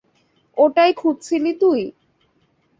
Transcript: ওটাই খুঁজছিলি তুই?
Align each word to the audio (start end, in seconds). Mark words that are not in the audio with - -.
ওটাই 0.57 0.91
খুঁজছিলি 0.93 1.51
তুই? 1.61 1.81